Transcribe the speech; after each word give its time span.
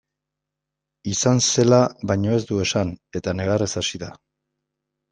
Izan 1.11 1.43
zela 1.49 1.83
baino 2.13 2.33
ez 2.39 2.41
du 2.53 2.59
esan 2.67 2.97
eta 3.23 3.39
negarrez 3.45 3.73
hasi 3.83 4.07
da. 4.09 4.15